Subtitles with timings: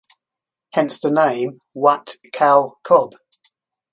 [0.73, 3.13] Hence the name "Wat Khao Kob".